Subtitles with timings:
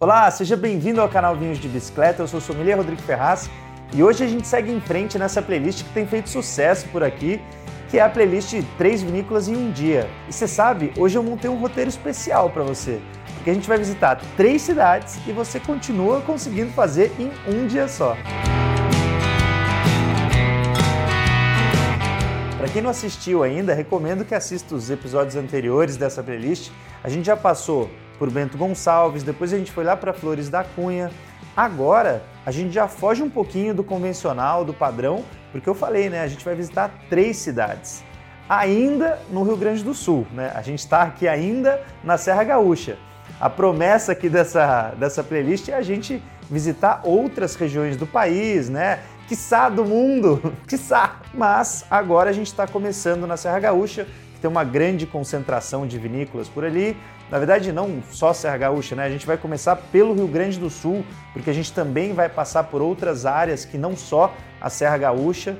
[0.00, 2.22] Olá, seja bem-vindo ao canal Vinhos de Bicicleta.
[2.22, 3.50] Eu sou o sommelier Rodrigo Ferraz
[3.92, 7.40] e hoje a gente segue em frente nessa playlist que tem feito sucesso por aqui,
[7.90, 10.08] que é a playlist Três Vinícolas em um Dia.
[10.28, 13.00] E você sabe, hoje eu montei um roteiro especial para você,
[13.34, 17.88] porque a gente vai visitar três cidades e você continua conseguindo fazer em um dia
[17.88, 18.16] só.
[22.56, 26.70] Para quem não assistiu ainda, recomendo que assista os episódios anteriores dessa playlist.
[27.02, 30.64] A gente já passou por Bento Gonçalves, depois a gente foi lá para Flores da
[30.64, 31.10] Cunha.
[31.56, 36.22] Agora a gente já foge um pouquinho do convencional, do padrão, porque eu falei, né?
[36.22, 38.04] A gente vai visitar três cidades.
[38.48, 40.52] Ainda no Rio Grande do Sul, né?
[40.54, 42.96] A gente está aqui ainda na Serra Gaúcha.
[43.40, 49.00] A promessa aqui dessa, dessa playlist é a gente visitar outras regiões do país, né?
[49.28, 51.20] quiçá do mundo, quiçá.
[51.32, 55.98] Mas agora a gente está começando na Serra Gaúcha, que tem uma grande concentração de
[55.98, 56.96] vinícolas por ali.
[57.30, 59.04] Na verdade, não só Serra Gaúcha, né?
[59.04, 62.64] A gente vai começar pelo Rio Grande do Sul, porque a gente também vai passar
[62.64, 65.56] por outras áreas que não só a Serra Gaúcha.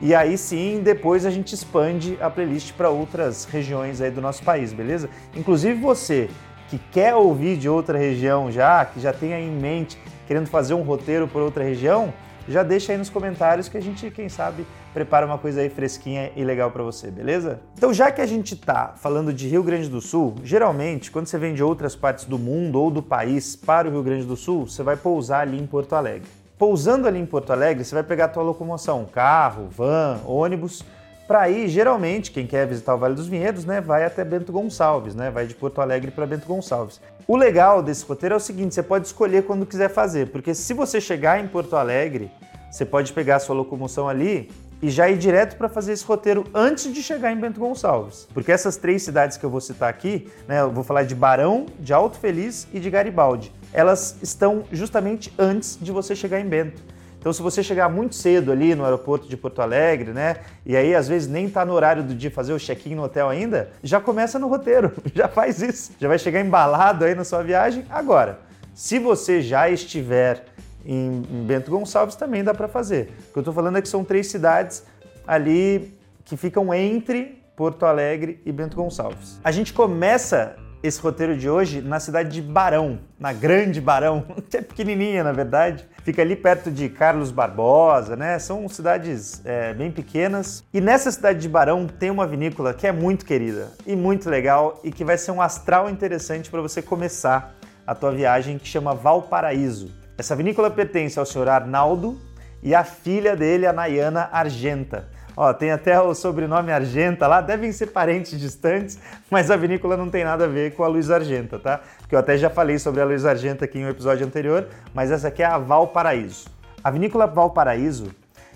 [0.00, 4.42] E aí sim, depois a gente expande a playlist para outras regiões aí do nosso
[4.42, 5.08] país, beleza?
[5.36, 6.28] Inclusive você
[6.68, 10.74] que quer ouvir de outra região já, que já tem aí em mente querendo fazer
[10.74, 12.12] um roteiro por outra região,
[12.48, 16.30] já deixa aí nos comentários que a gente, quem sabe, prepara uma coisa aí fresquinha
[16.36, 17.60] e legal para você, beleza?
[17.76, 21.38] Então, já que a gente tá falando de Rio Grande do Sul, geralmente, quando você
[21.38, 24.66] vem de outras partes do mundo ou do país para o Rio Grande do Sul,
[24.68, 26.28] você vai pousar ali em Porto Alegre.
[26.58, 30.84] Pousando ali em Porto Alegre, você vai pegar a tua locomoção, carro, van, ônibus,
[31.26, 35.14] para ir, geralmente, quem quer visitar o Vale dos Vinhedos, né, vai até Bento Gonçalves,
[35.14, 37.00] né, vai de Porto Alegre para Bento Gonçalves.
[37.26, 40.74] O legal desse roteiro é o seguinte, você pode escolher quando quiser fazer, porque se
[40.74, 42.30] você chegar em Porto Alegre,
[42.70, 44.50] você pode pegar a sua locomoção ali
[44.82, 48.26] e já ir direto para fazer esse roteiro antes de chegar em Bento Gonçalves.
[48.34, 51.66] Porque essas três cidades que eu vou citar aqui, né, eu vou falar de Barão,
[51.78, 56.82] de Alto Feliz e de Garibaldi, elas estão justamente antes de você chegar em Bento.
[57.22, 60.38] Então, se você chegar muito cedo ali no aeroporto de Porto Alegre, né?
[60.66, 63.28] E aí às vezes nem tá no horário do dia fazer o check-in no hotel
[63.28, 65.92] ainda, já começa no roteiro, já faz isso.
[66.00, 68.40] Já vai chegar embalado aí na sua viagem agora.
[68.74, 70.46] Se você já estiver
[70.84, 73.12] em, Bento Gonçalves, também dá para fazer.
[73.30, 74.84] O que eu estou falando é que são três cidades
[75.26, 75.94] ali
[76.24, 79.40] que ficam entre Porto Alegre e Bento Gonçalves.
[79.44, 84.56] A gente começa esse roteiro de hoje na cidade de Barão, na Grande Barão, que
[84.56, 88.38] é pequenininha na verdade, fica ali perto de Carlos Barbosa, né?
[88.38, 90.64] São cidades é, bem pequenas.
[90.74, 94.80] E nessa cidade de Barão tem uma vinícola que é muito querida e muito legal
[94.82, 97.54] e que vai ser um astral interessante para você começar
[97.86, 100.01] a tua viagem, que chama Valparaíso.
[100.22, 102.16] Essa vinícola pertence ao senhor Arnaldo
[102.62, 105.08] e à filha dele, a Nayana Argenta.
[105.36, 110.08] Ó, tem até o sobrenome Argenta lá, devem ser parentes distantes, mas a vinícola não
[110.08, 111.80] tem nada a ver com a Luiz Argenta, tá?
[111.98, 115.10] Porque eu até já falei sobre a Luiz Argenta aqui em um episódio anterior, mas
[115.10, 116.48] essa aqui é a Valparaíso.
[116.84, 118.14] A vinícola Valparaíso,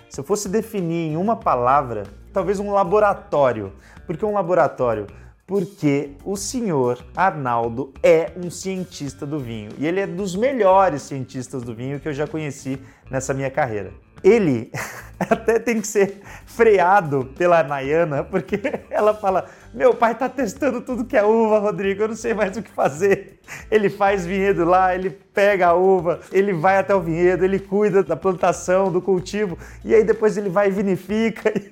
[0.08, 3.72] se eu fosse definir em uma palavra, talvez um laboratório.
[4.06, 5.08] Por que um laboratório?
[5.46, 9.70] Porque o senhor Arnaldo é um cientista do vinho.
[9.78, 13.92] E ele é dos melhores cientistas do vinho que eu já conheci nessa minha carreira.
[14.24, 14.72] Ele
[15.20, 19.46] até tem que ser freado pela Nayana, porque ela fala:
[19.76, 22.70] Meu pai tá testando tudo que é uva, Rodrigo, eu não sei mais o que
[22.70, 23.40] fazer.
[23.70, 28.02] Ele faz vinhedo lá, ele pega a uva, ele vai até o vinhedo, ele cuida
[28.02, 31.52] da plantação, do cultivo, e aí depois ele vai e vinifica.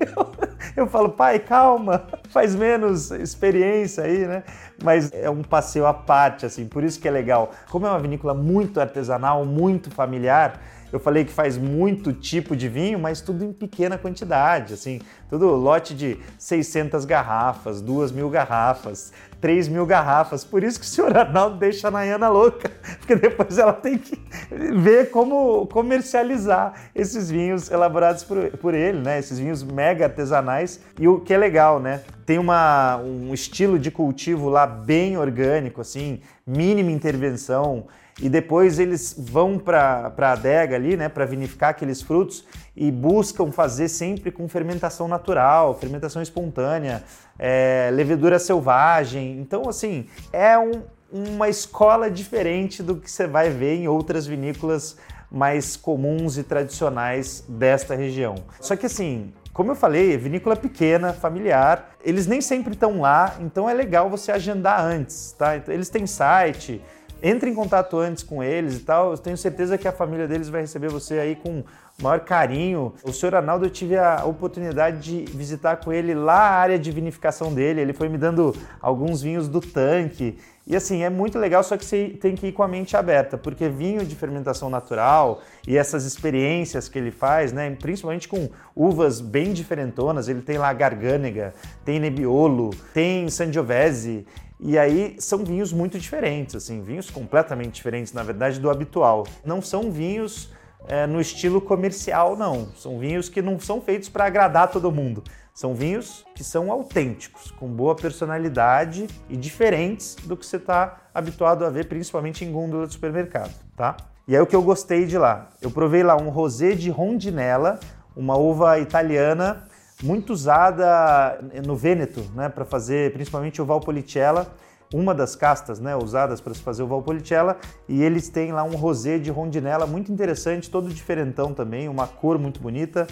[0.75, 4.43] E eu, eu falo: Pai, calma, faz menos experiência aí, né?
[4.83, 7.53] Mas é um passeio à parte, assim, por isso que é legal.
[7.71, 10.61] Como é uma vinícola muito artesanal, muito familiar
[10.95, 15.49] eu falei que faz muito tipo de vinho, mas tudo em pequena quantidade, assim, tudo
[15.57, 20.45] lote de 600 garrafas, 2 mil garrafas, 3 mil garrafas.
[20.45, 24.17] Por isso que o senhor Arnaldo deixa a Nayana louca, porque depois ela tem que
[24.53, 29.19] ver como comercializar esses vinhos elaborados por, por ele, né?
[29.19, 30.79] Esses vinhos mega artesanais.
[30.97, 32.03] E o que é legal, né?
[32.25, 37.89] Tem uma, um estilo de cultivo lá bem orgânico, assim, mínima intervenção
[38.21, 42.45] e depois eles vão para a adega ali, né, para vinificar aqueles frutos
[42.77, 47.03] e buscam fazer sempre com fermentação natural, fermentação espontânea,
[47.39, 49.39] é, levedura selvagem.
[49.39, 54.97] Então, assim, é um, uma escola diferente do que você vai ver em outras vinícolas
[55.31, 58.37] mais comuns e tradicionais desta região.
[58.61, 63.69] Só que assim, como eu falei, vinícola pequena, familiar, eles nem sempre estão lá, então
[63.69, 65.57] é legal você agendar antes, tá?
[65.57, 66.83] Então, eles têm site,
[67.27, 69.13] entre em contato antes com eles e tal.
[69.13, 71.65] Eu tenho certeza que a família deles vai receber você aí com
[71.99, 72.93] maior carinho.
[73.03, 76.91] O senhor Arnaldo, eu tive a oportunidade de visitar com ele lá a área de
[76.91, 77.81] vinificação dele.
[77.81, 80.37] Ele foi me dando alguns vinhos do tanque.
[80.67, 83.37] E assim, é muito legal, só que você tem que ir com a mente aberta,
[83.37, 89.21] porque vinho de fermentação natural e essas experiências que ele faz, né, principalmente com uvas
[89.21, 91.53] bem diferentonas, ele tem lá Garganega,
[91.85, 94.27] tem Nebbiolo, tem Sangiovese,
[94.59, 99.27] e aí são vinhos muito diferentes, assim, vinhos completamente diferentes, na verdade, do habitual.
[99.45, 100.51] Não são vinhos
[100.87, 102.69] é, no estilo comercial, não.
[102.77, 105.23] São vinhos que não são feitos para agradar todo mundo.
[105.55, 111.65] São vinhos que são autênticos, com boa personalidade e diferentes do que você está habituado
[111.65, 113.97] a ver, principalmente em gôndola de supermercado, tá?
[114.27, 115.51] E aí o que eu gostei de lá?
[115.63, 117.79] Eu provei lá um rosé de rondinella,
[118.17, 119.63] uma uva italiana
[120.03, 124.53] muito usada no Vêneto, né, para fazer principalmente o Valpolicella
[124.93, 127.59] uma das castas né, usadas para se fazer o Valpolicella,
[127.89, 132.41] e eles têm lá um rosé de rondinella muito interessante, todo diferentão também, uma cor
[132.41, 133.07] muito bonita.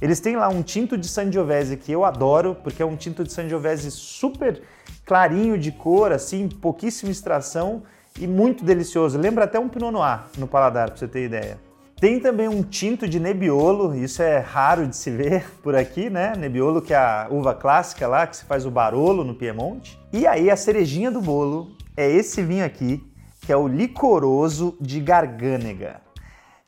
[0.00, 3.32] Eles têm lá um tinto de Sangiovese que eu adoro, porque é um tinto de
[3.32, 4.62] Sangiovese super
[5.04, 7.82] clarinho de cor, assim, pouquíssima extração
[8.18, 9.18] e muito delicioso.
[9.18, 11.58] Lembra até um Pinot Noir no paladar, para você ter ideia.
[12.00, 16.32] Tem também um tinto de Nebbiolo, isso é raro de se ver por aqui, né?
[16.36, 19.98] Nebbiolo que é a uva clássica lá, que se faz o Barolo no Piemonte.
[20.12, 23.04] E aí a cerejinha do bolo é esse vinho aqui,
[23.40, 26.00] que é o licoroso de Garganega,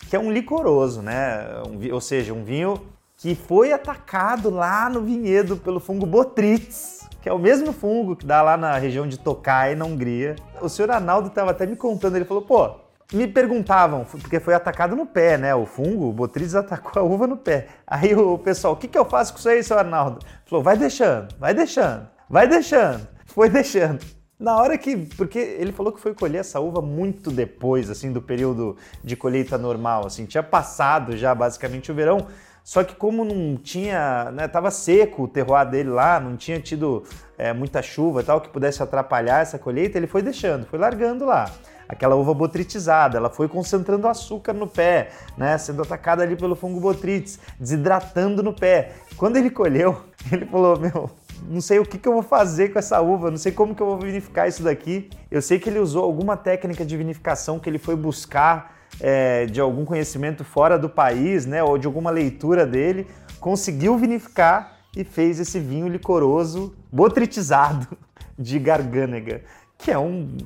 [0.09, 1.47] que é um licoroso, né?
[1.69, 2.75] Um, ou seja, um vinho
[3.21, 8.25] que foi atacado lá no vinhedo pelo fungo Botrytis, que é o mesmo fungo que
[8.25, 10.37] dá lá na região de Tokai, na Hungria.
[10.63, 12.77] O senhor Arnaldo estava até me contando, ele falou, pô,
[13.13, 15.55] me perguntavam, porque foi atacado no pé, né?
[15.55, 17.67] O fungo, o Botrytis atacou a uva no pé.
[17.87, 20.25] Aí o pessoal, o que, que eu faço com isso aí, seu Arnaldo?
[20.47, 23.07] Falou, vai deixando, vai deixando, vai deixando.
[23.27, 24.03] Foi deixando.
[24.39, 24.97] Na hora que.
[24.97, 29.59] Porque ele falou que foi colher essa uva muito depois, assim, do período de colheita
[29.59, 30.25] normal, assim.
[30.25, 32.27] Tinha passado já basicamente o verão.
[32.71, 37.03] Só que como não tinha, né, tava seco o terroir dele lá, não tinha tido
[37.37, 41.27] é, muita chuva e tal que pudesse atrapalhar essa colheita, ele foi deixando, foi largando
[41.27, 41.51] lá
[41.89, 46.79] aquela uva botritizada, ela foi concentrando açúcar no pé, né, sendo atacada ali pelo fungo
[46.79, 48.93] botrytis, desidratando no pé.
[49.17, 51.11] Quando ele colheu, ele falou: Meu,
[51.49, 53.83] não sei o que, que eu vou fazer com essa uva, não sei como que
[53.83, 55.11] eu vou vinificar isso daqui.
[55.29, 59.61] Eu sei que ele usou alguma técnica de vinificação que ele foi buscar é, de
[59.61, 63.07] algum conhecimento fora do país, né, ou de alguma leitura dele,
[63.39, 67.87] conseguiu vinificar e fez esse vinho licoroso botritizado
[68.39, 69.43] de Garganega
[69.83, 70.37] que é um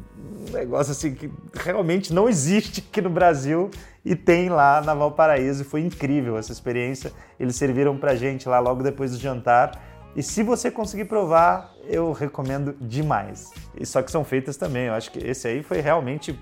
[0.53, 3.71] negócio assim que realmente não existe aqui no Brasil
[4.05, 5.65] e tem lá na Valparaíso.
[5.65, 7.13] Foi incrível essa experiência.
[7.39, 9.83] Eles serviram pra gente lá logo depois do jantar.
[10.15, 13.51] E se você conseguir provar, eu recomendo demais.
[13.79, 14.87] E só que são feitas também.
[14.87, 16.39] Eu acho que esse aí foi realmente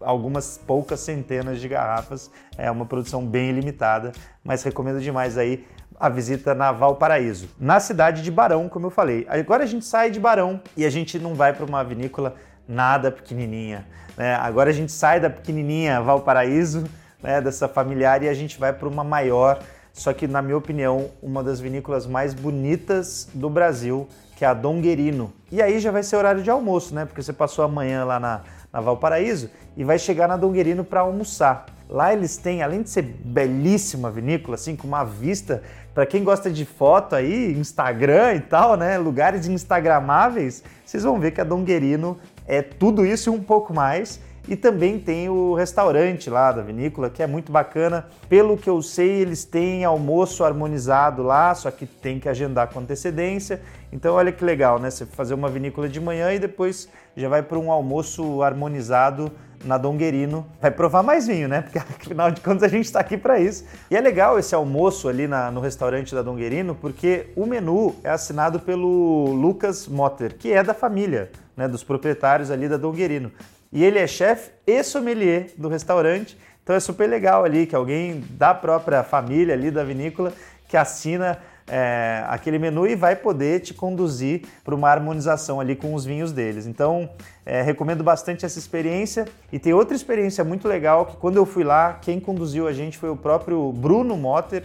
[0.00, 2.30] algumas poucas centenas de garrafas.
[2.56, 4.12] É uma produção bem limitada,
[4.44, 5.66] mas recomendo demais aí
[5.98, 9.26] a visita na Valparaíso, na cidade de Barão, como eu falei.
[9.28, 12.36] Agora a gente sai de Barão e a gente não vai para uma vinícola
[12.66, 13.86] nada pequenininha.
[14.16, 14.34] Né?
[14.36, 16.84] Agora a gente sai da pequenininha Valparaíso,
[17.22, 19.60] né, dessa familiar, e a gente vai para uma maior,
[19.92, 24.54] só que na minha opinião, uma das vinícolas mais bonitas do Brasil, que é a
[24.54, 25.30] Donguerino.
[25.52, 27.04] E aí já vai ser horário de almoço, né?
[27.04, 28.40] Porque você passou a manhã lá na,
[28.72, 31.66] na Valparaíso e vai chegar na Donguerino para almoçar.
[31.88, 35.62] Lá eles têm, além de ser belíssima vinícola, assim, com uma vista
[35.92, 38.96] para quem gosta de foto aí, Instagram e tal, né?
[38.96, 44.20] Lugares instagramáveis, vocês vão ver que a Donguerino é tudo isso e um pouco mais.
[44.50, 48.08] E também tem o restaurante lá da vinícola, que é muito bacana.
[48.28, 52.80] Pelo que eu sei, eles têm almoço harmonizado lá, só que tem que agendar com
[52.80, 53.62] antecedência.
[53.92, 54.90] Então, olha que legal, né?
[54.90, 59.30] Você fazer uma vinícola de manhã e depois já vai para um almoço harmonizado
[59.64, 60.44] na Donguerino.
[60.60, 61.62] Vai provar mais vinho, né?
[61.62, 63.64] Porque afinal de contas a gente está aqui para isso.
[63.88, 68.10] E é legal esse almoço ali na, no restaurante da Donguerino, porque o menu é
[68.10, 71.68] assinado pelo Lucas Motter, que é da família, né?
[71.68, 73.30] Dos proprietários ali da Donguerino.
[73.72, 76.36] E ele é chefe e sommelier do restaurante.
[76.62, 80.32] Então é super legal ali que alguém da própria família ali da vinícola
[80.68, 81.38] que assina
[81.70, 86.32] é, aquele menu e vai poder te conduzir para uma harmonização ali com os vinhos
[86.32, 86.66] deles.
[86.66, 87.08] Então,
[87.46, 89.26] é, recomendo bastante essa experiência.
[89.52, 92.98] E tem outra experiência muito legal que quando eu fui lá, quem conduziu a gente
[92.98, 94.64] foi o próprio Bruno Motter,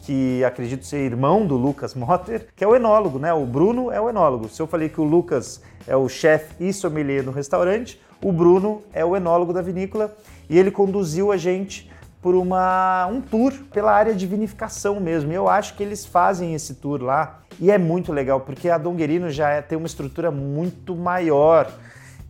[0.00, 3.32] que acredito ser irmão do Lucas Motter, que é o enólogo, né?
[3.32, 4.48] O Bruno é o enólogo.
[4.48, 8.82] Se eu falei que o Lucas é o chefe e sommelier no restaurante, o Bruno
[8.92, 10.14] é o enólogo da vinícola
[10.48, 11.90] e ele conduziu a gente
[12.22, 15.32] por uma, um tour pela área de vinificação mesmo.
[15.32, 19.28] Eu acho que eles fazem esse tour lá e é muito legal porque a Donguerino
[19.28, 21.68] já é, tem uma estrutura muito maior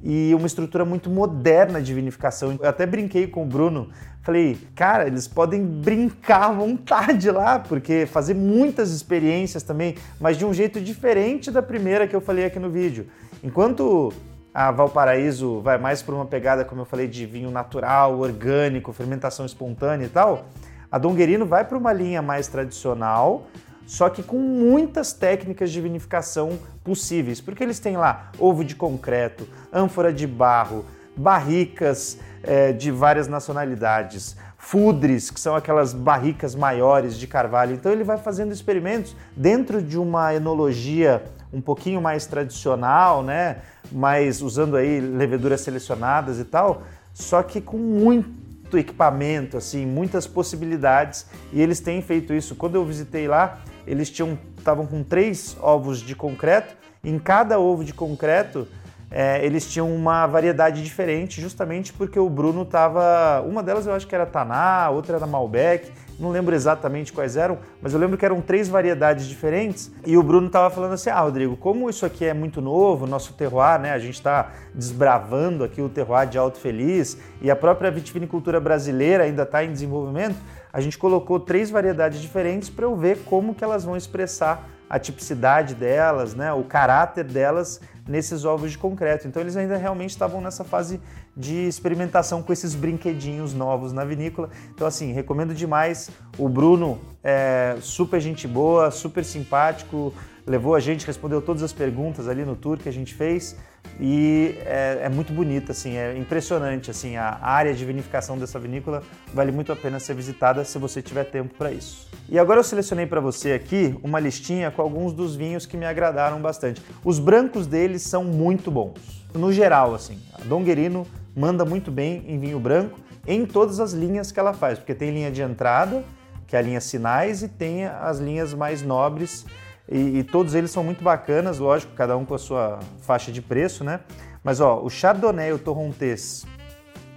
[0.03, 2.59] e uma estrutura muito moderna de vinificação.
[2.61, 3.91] Eu até brinquei com o Bruno,
[4.23, 10.45] falei, cara, eles podem brincar à vontade lá, porque fazer muitas experiências também, mas de
[10.45, 13.07] um jeito diferente da primeira que eu falei aqui no vídeo.
[13.45, 14.13] Enquanto
[14.55, 19.47] a Valparaíso vai mais para uma pegada, como eu falei, de vinho natural, orgânico, fermentação
[19.47, 20.47] espontânea e tal,
[20.91, 23.47] a Donguerino vai para uma linha mais tradicional,
[23.87, 29.49] só que com muitas técnicas de vinificação possíveis, porque eles têm lá ovo de concreto,
[29.73, 30.85] ânfora de barro,
[31.17, 37.75] barricas é, de várias nacionalidades, fudres, que são aquelas barricas maiores de carvalho.
[37.75, 43.59] Então ele vai fazendo experimentos dentro de uma enologia um pouquinho mais tradicional, né?
[43.91, 46.83] Mas usando aí leveduras selecionadas e tal,
[47.13, 51.27] só que com muito equipamento, assim, muitas possibilidades.
[51.53, 52.55] E eles têm feito isso.
[52.55, 56.75] Quando eu visitei lá, eles tinham estavam com três ovos de concreto.
[57.05, 58.67] Em cada ovo de concreto,
[59.11, 63.43] é, eles tinham uma variedade diferente, justamente porque o Bruno estava.
[63.43, 67.59] Uma delas eu acho que era Taná, outra era Malbec, não lembro exatamente quais eram,
[67.81, 69.91] mas eu lembro que eram três variedades diferentes.
[70.07, 73.35] E o Bruno estava falando assim: ah, Rodrigo, como isso aqui é muito novo, nosso
[73.35, 73.93] terroir, né?
[73.93, 79.25] A gente está desbravando aqui o terroir de Alto Feliz e a própria vitivinicultura brasileira
[79.25, 80.37] ainda está em desenvolvimento
[80.73, 84.99] a gente colocou três variedades diferentes para eu ver como que elas vão expressar a
[84.99, 89.27] tipicidade delas, né, o caráter delas nesses ovos de concreto.
[89.27, 91.01] Então eles ainda realmente estavam nessa fase
[91.37, 94.51] de experimentação com esses brinquedinhos novos na vinícola.
[94.75, 96.11] Então assim, recomendo demais.
[96.39, 100.13] O Bruno é super gente boa, super simpático,
[100.47, 103.57] levou a gente, respondeu todas as perguntas ali no tour que a gente fez
[104.01, 109.03] e é, é, muito bonita, assim, é impressionante, assim, a área de vinificação dessa vinícola
[109.33, 112.11] vale muito a pena ser visitada se você tiver tempo para isso.
[112.33, 115.85] E agora eu selecionei para você aqui uma listinha com alguns dos vinhos que me
[115.85, 116.81] agradaram bastante.
[117.05, 122.39] Os brancos deles são muito bons, no geral, assim, a Donguerino manda muito bem em
[122.39, 126.03] vinho branco em todas as linhas que ela faz, porque tem linha de entrada,
[126.47, 129.45] que é a linha Sinais, e tem as linhas mais nobres,
[129.87, 133.43] e, e, todos eles são muito bacanas, lógico, cada um com a sua faixa de
[133.43, 134.01] preço, né?
[134.43, 136.47] Mas ó, o Chardonnay e o Torrontés,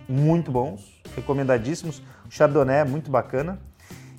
[0.10, 2.00] muito bons, recomendadíssimos.
[2.27, 3.57] O Chardonnay é muito bacana.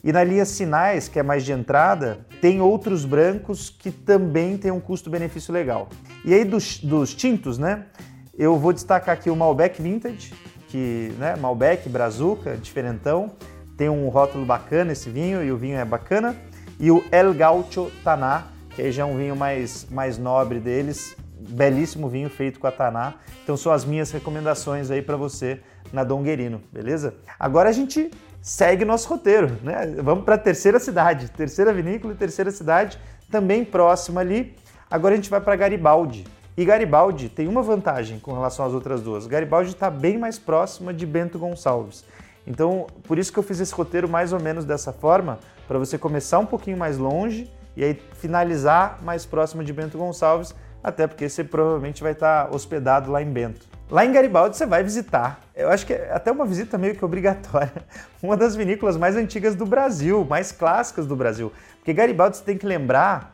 [0.06, 4.70] E na linha Sinais, que é mais de entrada, tem outros brancos que também tem
[4.70, 5.88] um custo-benefício legal.
[6.24, 7.86] E aí dos, dos, tintos, né?
[8.38, 10.32] Eu vou destacar aqui o Malbec Vintage,
[10.68, 13.32] que, né, Malbec, Brazuca, diferentão.
[13.76, 16.36] Tem um rótulo bacana esse vinho e o vinho é bacana
[16.78, 18.44] e o El Gaucho Taná,
[18.76, 22.70] que aí já é um vinho mais, mais nobre deles, belíssimo vinho feito com a
[22.70, 23.14] Taná.
[23.42, 25.60] Então são as minhas recomendações aí para você
[25.92, 27.16] na Donguerino, beleza?
[27.40, 28.08] Agora a gente
[28.46, 29.92] segue nosso roteiro, né?
[30.00, 32.96] Vamos para a terceira cidade, terceira vinícola e terceira cidade,
[33.28, 34.54] também próxima ali.
[34.88, 36.24] Agora a gente vai para Garibaldi.
[36.56, 39.26] E Garibaldi tem uma vantagem com relação às outras duas.
[39.26, 42.04] Garibaldi está bem mais próxima de Bento Gonçalves.
[42.46, 45.98] Então, por isso que eu fiz esse roteiro mais ou menos dessa forma, para você
[45.98, 51.28] começar um pouquinho mais longe e aí finalizar mais próximo de Bento Gonçalves, até porque
[51.28, 53.66] você provavelmente vai estar hospedado lá em Bento.
[53.88, 57.04] Lá em Garibaldi você vai visitar, eu acho que é até uma visita meio que
[57.04, 57.72] obrigatória,
[58.20, 61.52] uma das vinícolas mais antigas do Brasil, mais clássicas do Brasil.
[61.76, 63.32] Porque Garibaldi você tem que lembrar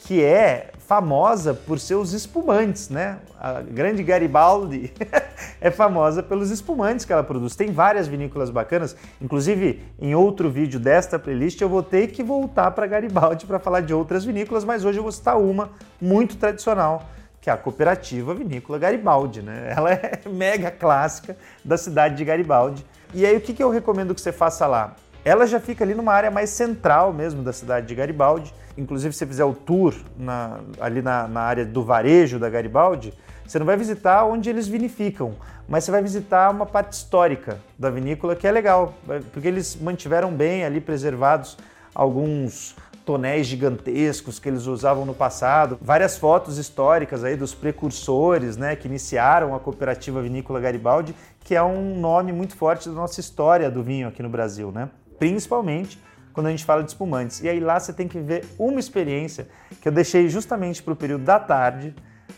[0.00, 3.18] que é famosa por seus espumantes, né?
[3.38, 4.92] A grande Garibaldi
[5.60, 7.54] é famosa pelos espumantes que ela produz.
[7.54, 12.72] Tem várias vinícolas bacanas, inclusive em outro vídeo desta playlist eu vou ter que voltar
[12.72, 17.08] para Garibaldi para falar de outras vinícolas, mas hoje eu vou citar uma muito tradicional,
[17.42, 19.74] que é a Cooperativa Vinícola Garibaldi, né?
[19.76, 22.86] Ela é mega clássica da cidade de Garibaldi.
[23.12, 24.94] E aí o que, que eu recomendo que você faça lá?
[25.24, 28.54] Ela já fica ali numa área mais central mesmo da cidade de Garibaldi.
[28.78, 33.12] Inclusive, se você fizer o tour na, ali na, na área do varejo da Garibaldi,
[33.44, 35.34] você não vai visitar onde eles vinificam,
[35.68, 38.94] mas você vai visitar uma parte histórica da vinícola que é legal,
[39.32, 41.58] porque eles mantiveram bem ali preservados
[41.92, 48.76] alguns tonéis gigantescos que eles usavam no passado, várias fotos históricas aí dos precursores, né,
[48.76, 53.70] que iniciaram a cooperativa vinícola Garibaldi, que é um nome muito forte da nossa história
[53.70, 54.88] do vinho aqui no Brasil, né?
[55.22, 57.40] principalmente quando a gente fala de espumantes.
[57.42, 59.46] E aí lá você tem que ver uma experiência
[59.80, 61.94] que eu deixei justamente para o período da tarde,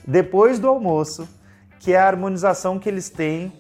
[0.07, 1.27] depois do almoço,
[1.81, 3.53] que é a harmonização que eles têm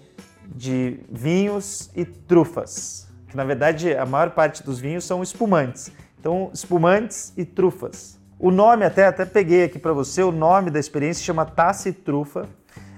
[0.46, 3.08] de vinhos e trufas.
[3.28, 5.90] Que na verdade a maior parte dos vinhos são espumantes.
[6.25, 8.19] Então, espumantes e trufas.
[8.38, 11.93] O nome até até peguei aqui para você, o nome da experiência chama Taça e
[11.93, 12.49] Trufa.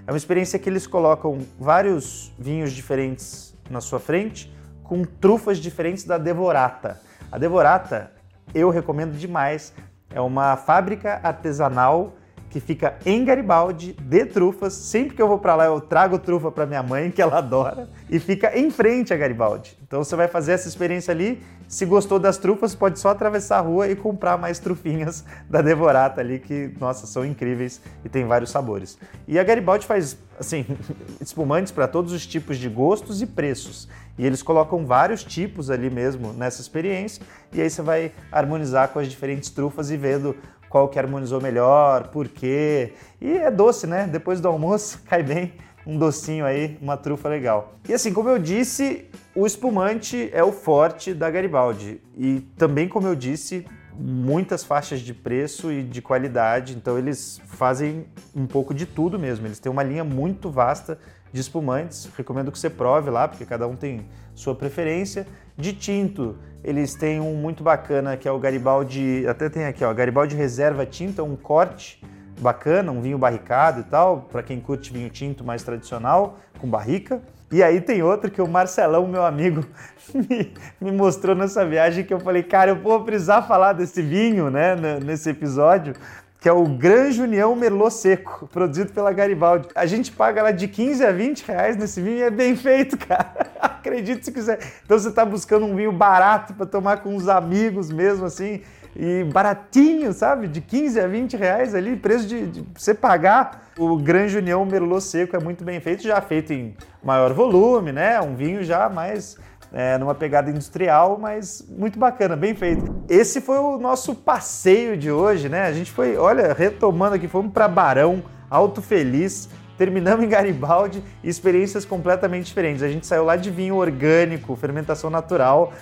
[0.06, 4.54] É uma experiência que eles colocam vários vinhos diferentes na sua frente
[4.85, 7.00] com trufas diferentes da Devorata.
[7.33, 8.12] A Devorata
[8.54, 9.75] eu recomendo demais.
[10.09, 12.14] É uma fábrica artesanal
[12.56, 14.72] que fica em Garibaldi, de trufas.
[14.72, 17.86] Sempre que eu vou para lá, eu trago trufa para minha mãe, que ela adora,
[18.08, 19.76] e fica em frente a Garibaldi.
[19.86, 21.42] Então você vai fazer essa experiência ali.
[21.68, 26.22] Se gostou das trufas, pode só atravessar a rua e comprar mais trufinhas da Devorata
[26.22, 28.98] ali, que, nossa, são incríveis e tem vários sabores.
[29.28, 30.64] E a Garibaldi faz, assim,
[31.20, 33.86] espumantes para todos os tipos de gostos e preços.
[34.18, 37.22] E eles colocam vários tipos ali mesmo nessa experiência,
[37.52, 40.34] e aí você vai harmonizar com as diferentes trufas e vendo
[40.68, 42.92] qual que harmonizou melhor, por quê.
[43.20, 44.06] E é doce, né?
[44.06, 45.52] Depois do almoço, cai bem
[45.87, 47.75] um docinho aí, uma trufa legal.
[47.88, 49.04] E assim, como eu disse,
[49.35, 52.00] o espumante é o forte da Garibaldi.
[52.16, 53.64] E também, como eu disse,
[53.99, 59.47] muitas faixas de preço e de qualidade, então eles fazem um pouco de tudo mesmo.
[59.47, 60.99] Eles têm uma linha muito vasta
[61.33, 65.26] de espumantes, recomendo que você prove lá, porque cada um tem sua preferência.
[65.57, 69.93] De tinto, eles têm um muito bacana que é o Garibaldi, até tem aqui, ó,
[69.93, 72.03] Garibaldi Reserva Tinta, um corte
[72.41, 77.23] bacana, um vinho barricado e tal, para quem curte vinho tinto mais tradicional, com barrica.
[77.50, 79.65] E aí tem outro que o Marcelão, meu amigo,
[80.12, 84.50] me, me, mostrou nessa viagem que eu falei, cara, eu vou precisar falar desse vinho,
[84.50, 84.75] né,
[85.05, 85.95] nesse episódio,
[86.41, 89.69] que é o Gran União Merlot Seco, produzido pela Garibaldi.
[89.75, 92.99] A gente paga lá de 15 a 20 reais nesse vinho e é bem feito,
[93.07, 93.47] cara.
[93.61, 94.59] Acredite se quiser.
[94.85, 98.62] Então você está buscando um vinho barato para tomar com os amigos mesmo, assim,
[98.99, 100.49] e baratinho, sabe?
[100.49, 103.71] De 15 a 20 reais ali, preço de, de você pagar.
[103.79, 106.75] O Gran União Merlot Seco é muito bem feito, já feito em
[107.05, 108.21] maior volume, né?
[108.21, 109.37] Um vinho já mais
[109.73, 113.05] é, numa pegada industrial, mas muito bacana, bem feito.
[113.09, 115.67] Esse foi o nosso passeio de hoje, né?
[115.67, 121.85] A gente foi, olha, retomando aqui, fomos para Barão, Alto Feliz, terminamos em Garibaldi, experiências
[121.85, 122.83] completamente diferentes.
[122.83, 125.73] A gente saiu lá de vinho orgânico, fermentação natural,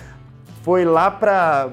[0.65, 1.69] foi lá para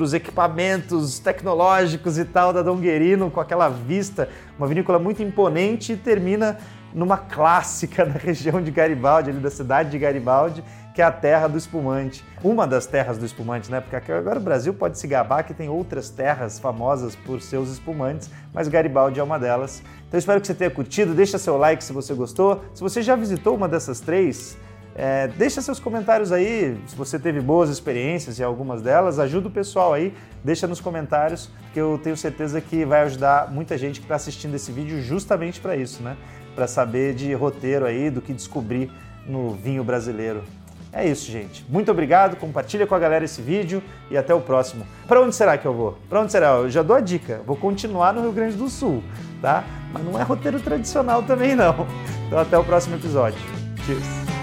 [0.00, 5.96] os equipamentos tecnológicos e tal da Donguerino, com aquela vista, uma vinícola muito imponente e
[5.96, 6.56] termina
[6.94, 10.62] numa clássica da região de Garibaldi, ali da cidade de Garibaldi,
[10.94, 12.24] que é a terra do espumante.
[12.44, 13.80] Uma das terras do espumante, né?
[13.80, 18.30] Porque agora o Brasil pode se gabar que tem outras terras famosas por seus espumantes,
[18.54, 19.82] mas Garibaldi é uma delas.
[20.06, 22.62] Então espero que você tenha curtido, deixa seu like se você gostou.
[22.72, 24.56] Se você já visitou uma dessas três,
[24.98, 29.50] é, deixa seus comentários aí, se você teve boas experiências e algumas delas, ajuda o
[29.50, 34.06] pessoal aí, deixa nos comentários, que eu tenho certeza que vai ajudar muita gente que
[34.06, 36.16] está assistindo esse vídeo justamente para isso, né?
[36.54, 38.90] Para saber de roteiro aí, do que descobrir
[39.26, 40.42] no vinho brasileiro.
[40.90, 41.62] É isso, gente.
[41.68, 44.86] Muito obrigado, compartilha com a galera esse vídeo e até o próximo.
[45.06, 45.98] Para onde será que eu vou?
[46.08, 46.52] Para onde será?
[46.52, 47.42] Eu já dou a dica.
[47.46, 49.04] Vou continuar no Rio Grande do Sul,
[49.42, 49.62] tá?
[49.92, 51.86] Mas não é roteiro tradicional também não.
[52.26, 53.38] Então até o próximo episódio.
[53.84, 54.35] Cheers.